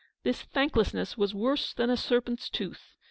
[0.23, 2.95] This thanklessness was worse than a serpent's tooth.